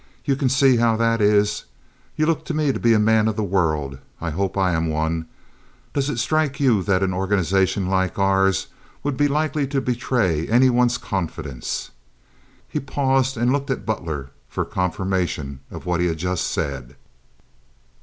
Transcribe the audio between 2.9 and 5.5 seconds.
a man of the world. I hope I am one.